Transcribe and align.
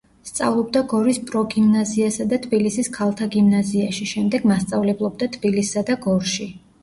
სწავლობდა 0.27 0.81
გორის 0.93 1.17
პროგიმნაზიასა 1.31 2.25
და 2.31 2.39
თბილისის 2.45 2.89
ქალთა 2.97 3.27
გიმნაზიაში, 3.37 4.09
შემდეგ 4.15 4.49
მასწავლებლობდა 4.53 5.31
თბილისსა 5.39 5.87
და 5.91 5.99
გორში. 6.07 6.49